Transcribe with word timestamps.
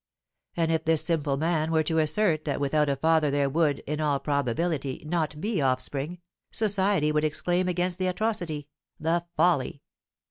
And 0.57 0.71
if 0.71 0.83
this 0.83 1.05
simple 1.05 1.37
man 1.37 1.69
were 1.71 1.83
to 1.83 1.99
assert 1.99 2.43
that 2.45 2.59
without 2.59 2.89
a 2.89 2.95
father 2.95 3.29
there 3.29 3.51
would, 3.51 3.83
in 3.85 3.99
all 4.01 4.19
probability, 4.19 5.03
not 5.05 5.39
be 5.39 5.61
offspring, 5.61 6.21
Society 6.49 7.11
would 7.11 7.23
exclaim 7.23 7.67
against 7.67 7.99
the 7.99 8.07
atrocity, 8.07 8.67
the 8.99 9.25
folly! 9.37 9.83